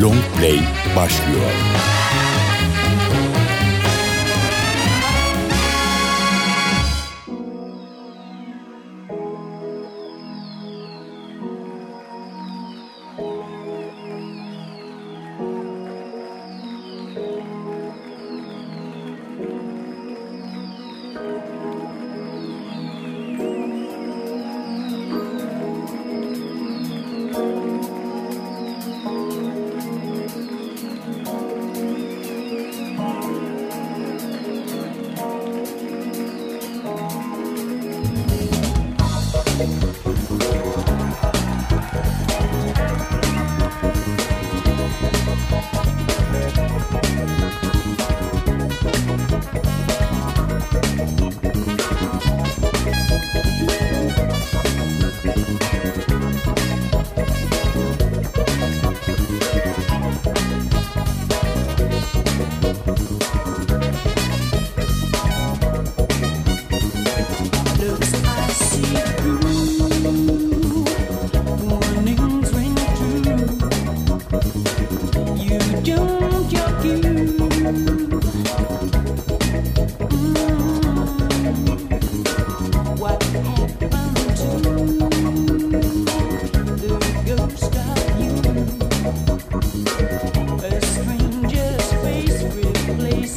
Long 0.00 0.20
Play 0.36 0.60
başlıyor. 0.96 1.95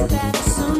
That's 0.07 0.59
all. 0.59 0.78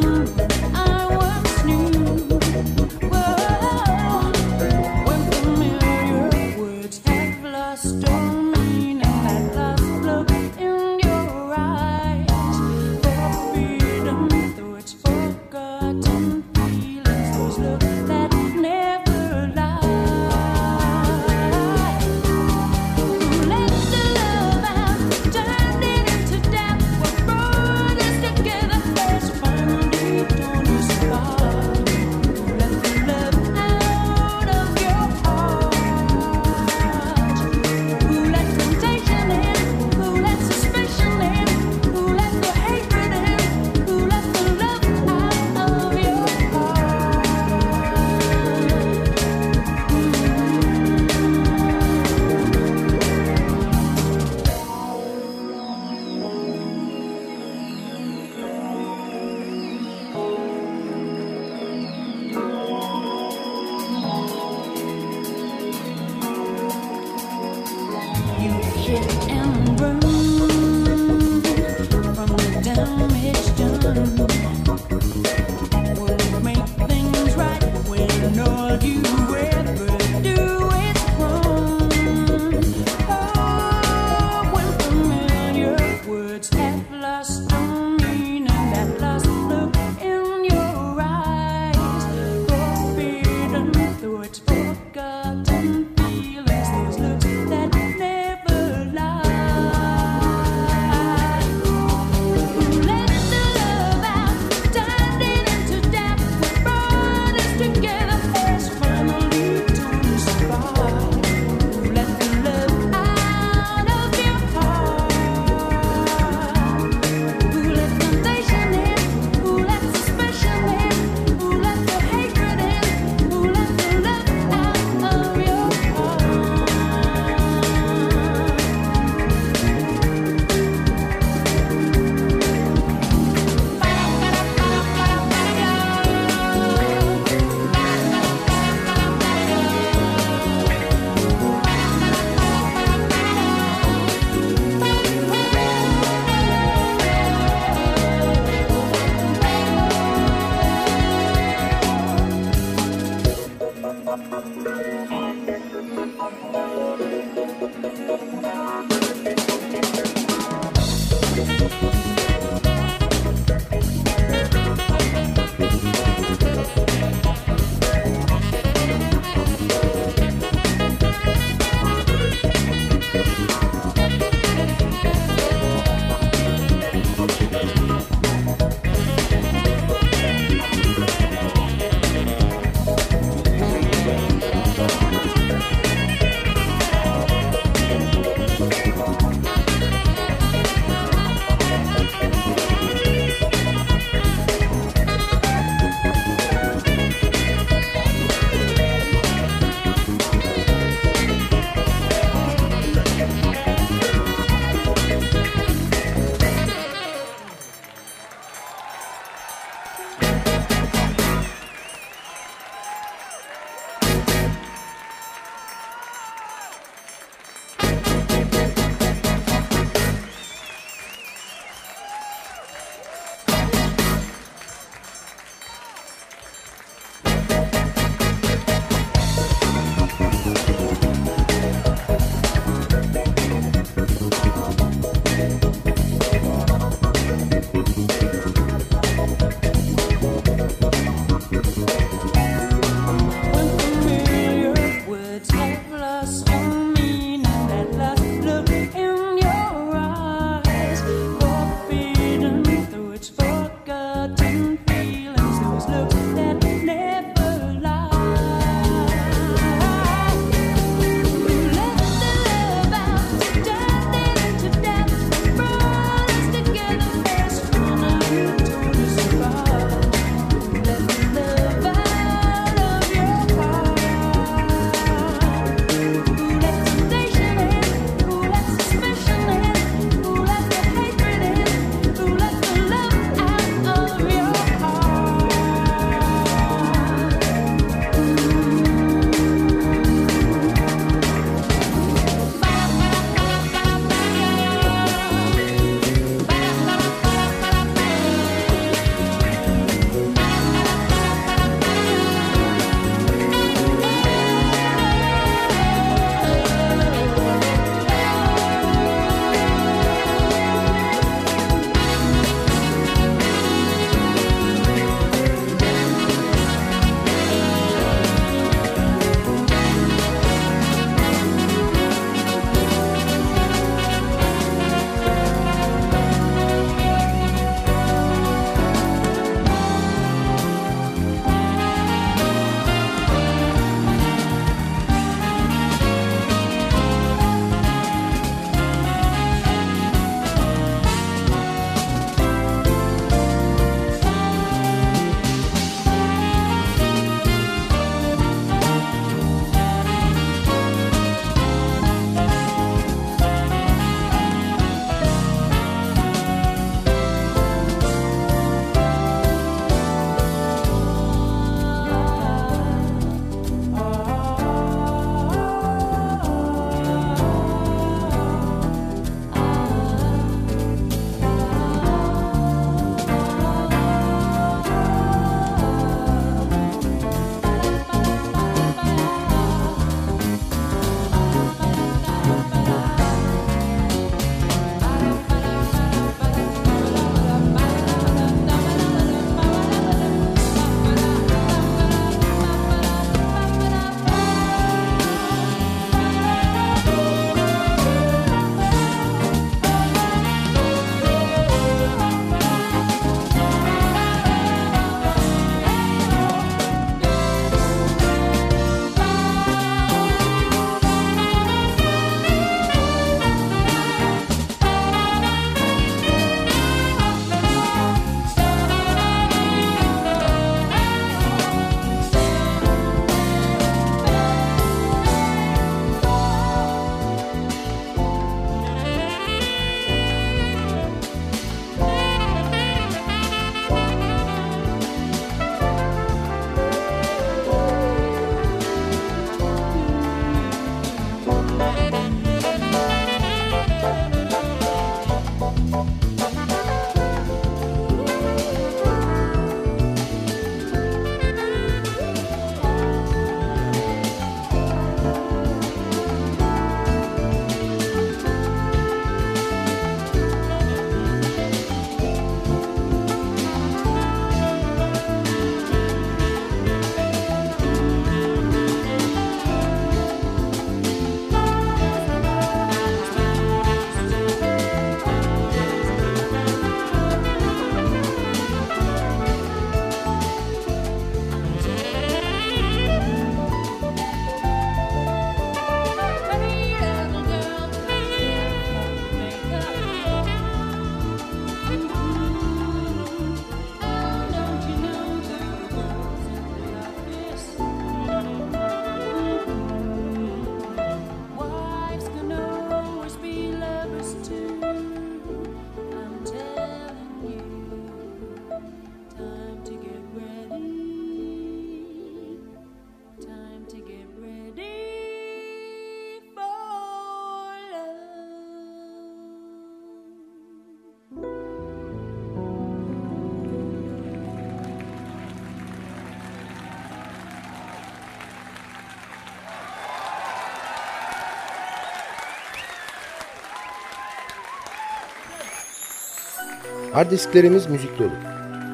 Hard 537.20 537.32
disklerimiz 537.32 537.90
müzik 537.90 538.20
dolu. 538.20 538.32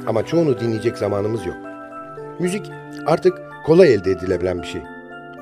Ama 0.08 0.26
çoğunu 0.26 0.60
dinleyecek 0.60 0.98
zamanımız 0.98 1.46
yok. 1.46 1.56
Müzik 2.40 2.72
artık 3.06 3.34
kolay 3.66 3.94
elde 3.94 4.12
edilebilen 4.12 4.62
bir 4.62 4.68
şey. 4.68 4.82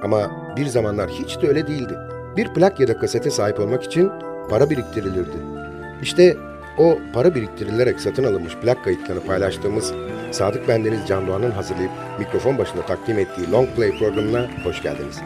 Ama 0.03 0.31
bir 0.57 0.65
zamanlar 0.65 1.09
hiç 1.09 1.41
de 1.41 1.47
öyle 1.47 1.67
değildi. 1.67 1.97
Bir 2.37 2.53
plak 2.53 2.79
ya 2.79 2.87
da 2.87 2.97
kasete 2.97 3.29
sahip 3.29 3.59
olmak 3.59 3.83
için 3.83 4.11
para 4.49 4.69
biriktirilirdi. 4.69 5.37
İşte 6.01 6.37
o 6.77 6.97
para 7.13 7.35
biriktirilerek 7.35 7.99
satın 7.99 8.23
alınmış 8.23 8.55
plak 8.55 8.83
kayıtlarını 8.83 9.23
paylaştığımız 9.23 9.93
Sadık 10.31 10.67
Bendeniz 10.67 11.07
Can 11.07 11.27
Doğan'ın 11.27 11.51
hazırlayıp 11.51 11.91
mikrofon 12.19 12.57
başında 12.57 12.85
takdim 12.85 13.19
ettiği 13.19 13.51
Long 13.51 13.69
Play 13.75 13.97
programına 13.99 14.47
hoş 14.63 14.81
geldiniz. 14.81 15.21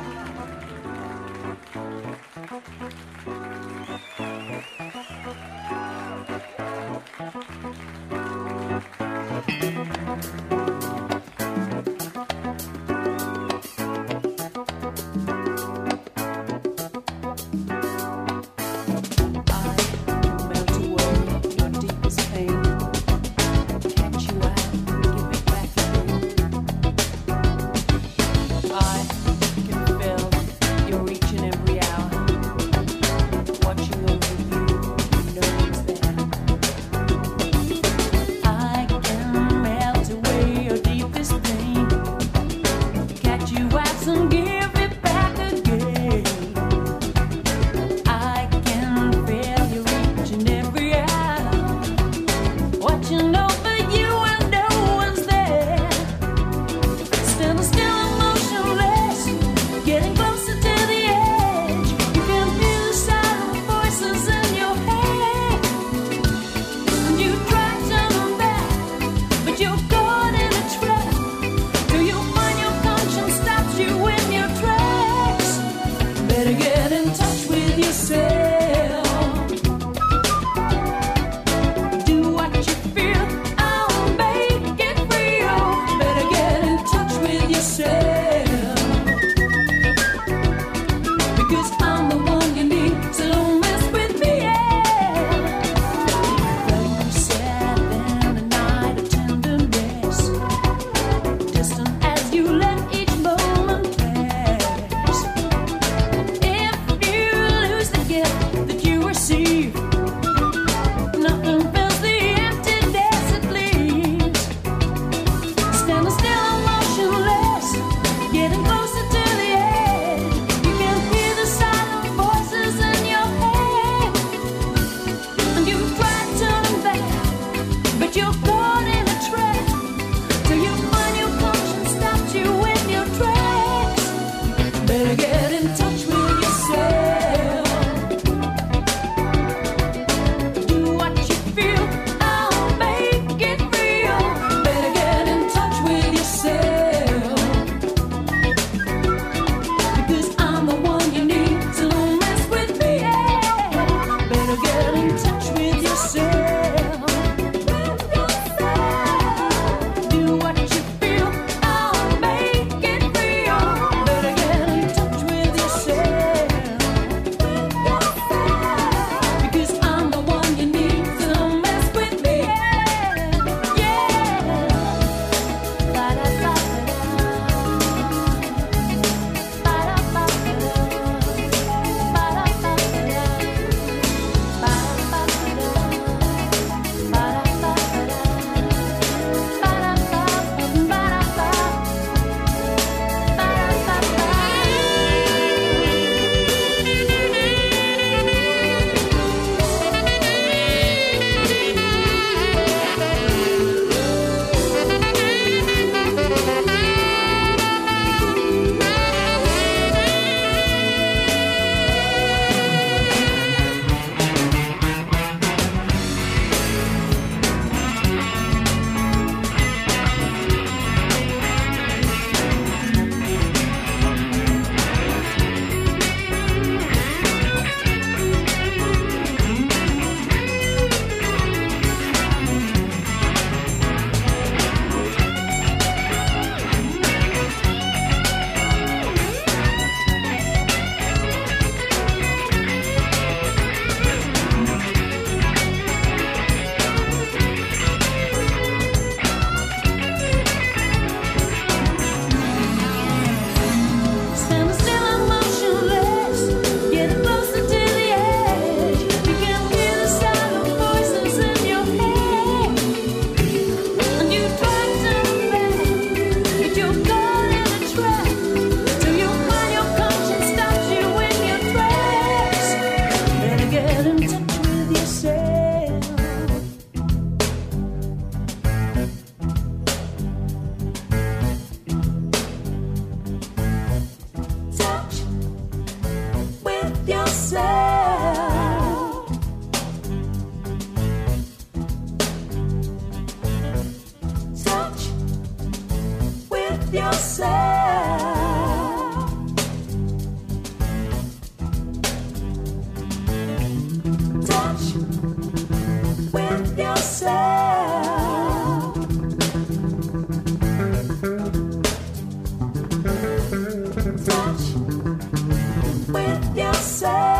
With 316.27 316.57
yourself. 316.57 317.37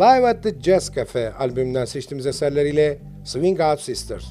Live 0.00 0.24
at 0.24 0.42
the 0.42 0.60
Jazz 0.62 0.90
Cafe 0.94 1.32
albümünden 1.32 1.84
seçtiğimiz 1.84 2.26
eserleriyle 2.26 2.98
Swing 3.24 3.60
Out 3.60 3.80
Sisters. 3.80 4.24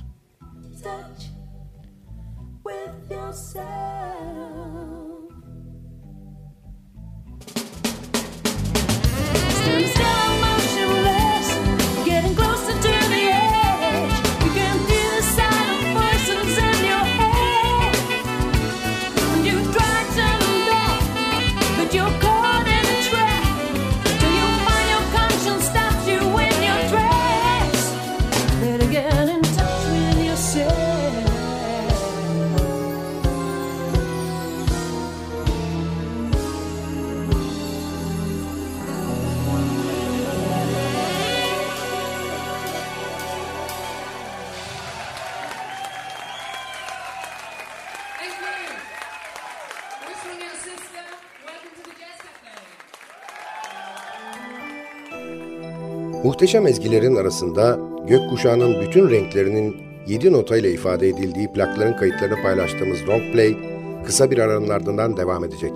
Muhteşem 56.39 56.67
ezgilerin 56.67 57.15
arasında 57.15 57.79
gökkuşağının 58.07 58.81
bütün 58.81 59.09
renklerinin 59.09 59.77
7 60.07 60.33
notayla 60.33 60.69
ifade 60.69 61.07
edildiği 61.07 61.53
plakların 61.53 61.97
kayıtlarını 61.97 62.41
paylaştığımız 62.41 63.07
Long 63.07 63.33
Play 63.33 63.57
kısa 64.05 64.31
bir 64.31 64.37
aranın 64.37 64.69
ardından 64.69 65.17
devam 65.17 65.43
edecek. 65.43 65.71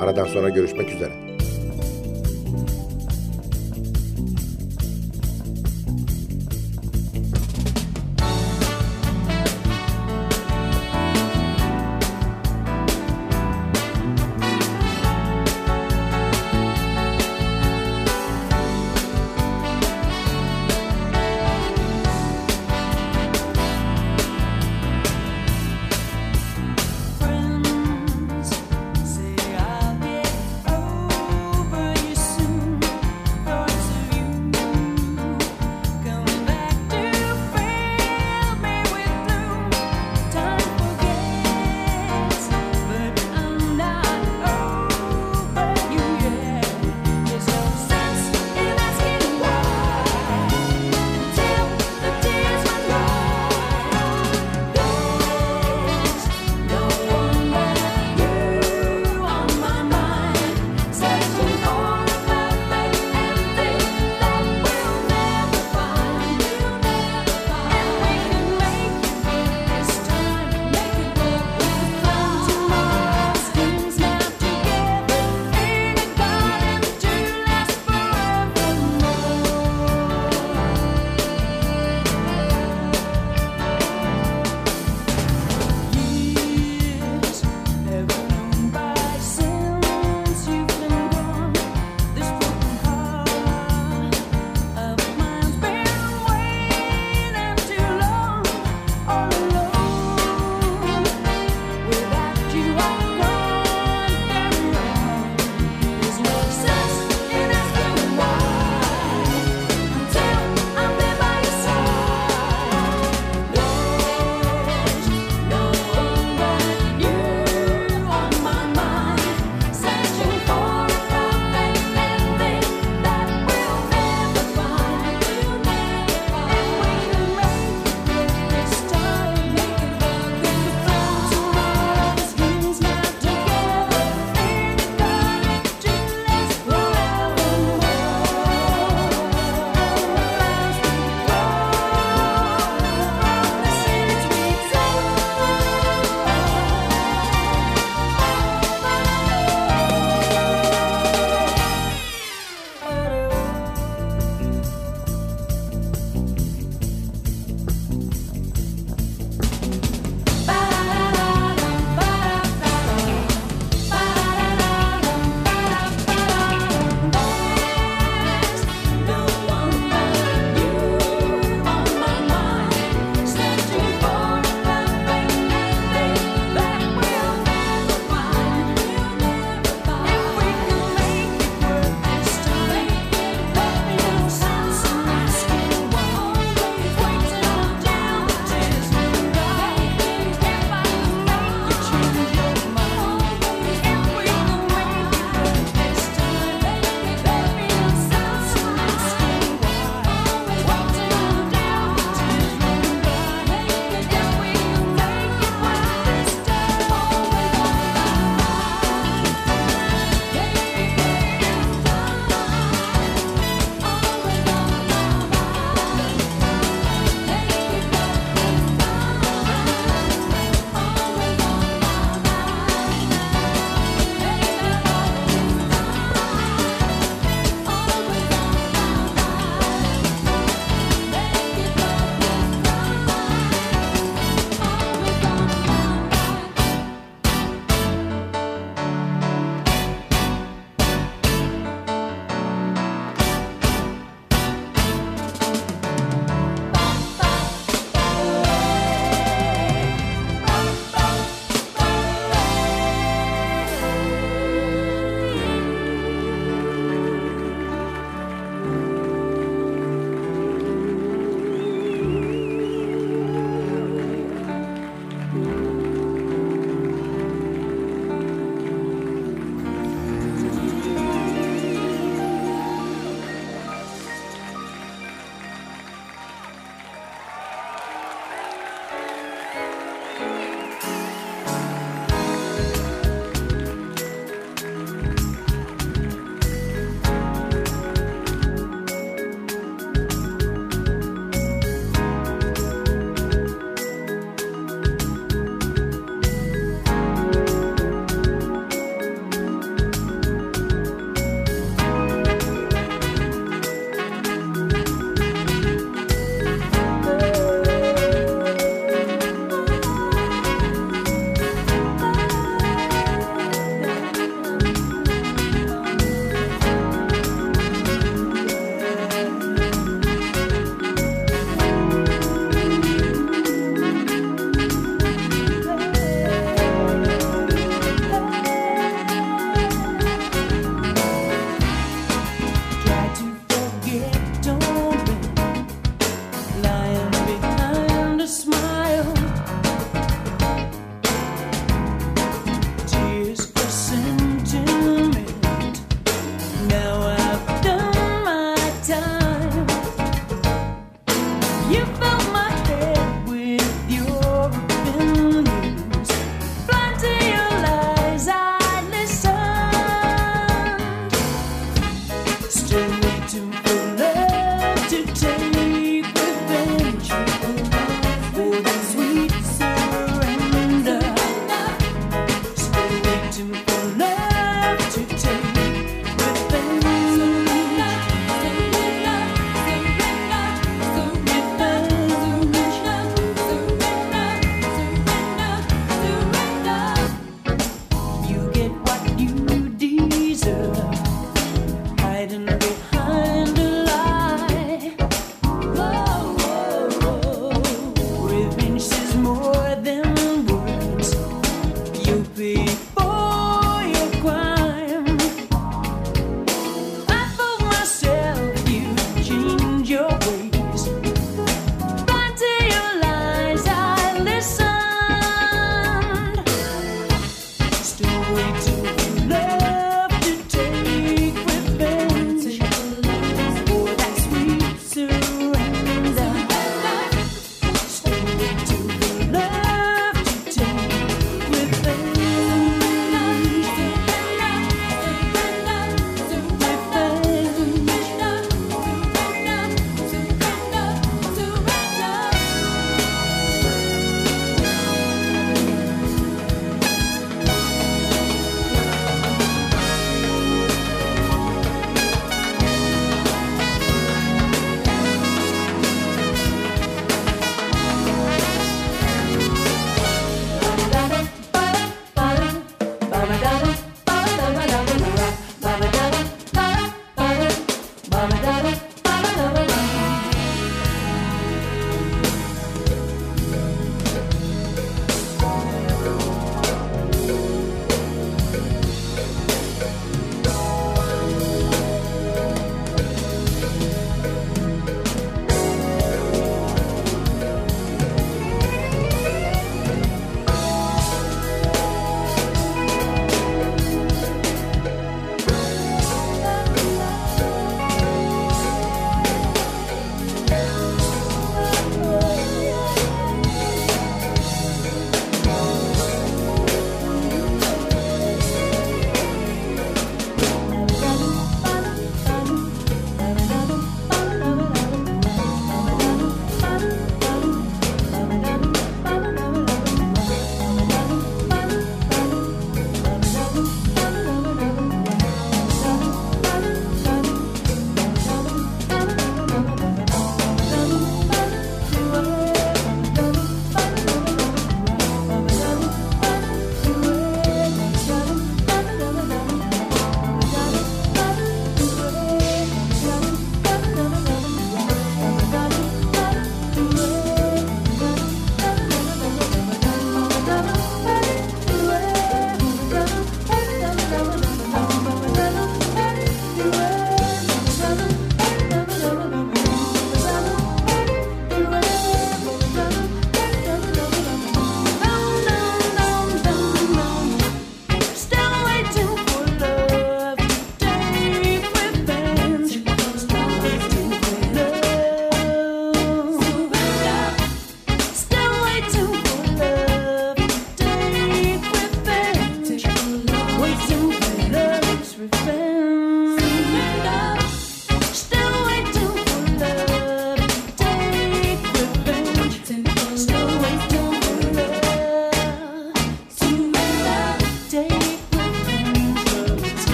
Aradan 0.00 0.26
sonra 0.26 0.48
görüşmek 0.48 0.94
üzere. 0.94 1.23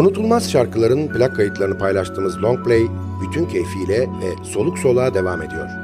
Unutulmaz 0.00 0.50
şarkıların 0.50 1.08
plak 1.08 1.36
kayıtlarını 1.36 1.78
paylaştığımız 1.78 2.42
Long 2.42 2.64
Play 2.64 2.82
bütün 3.22 3.46
keyfiyle 3.46 4.00
ve 4.00 4.44
soluk 4.44 4.78
soluğa 4.78 5.14
devam 5.14 5.42
ediyor. 5.42 5.79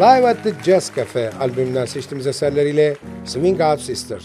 Live 0.00 0.24
at 0.24 0.42
the 0.42 0.52
Jazz 0.64 0.92
Cafe 0.96 1.30
albümünden 1.40 1.84
seçtiğimiz 1.84 2.26
eserleriyle 2.26 2.96
Swing 3.24 3.60
Out 3.60 3.80
Sisters. 3.80 4.24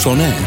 Sonar. 0.00 0.39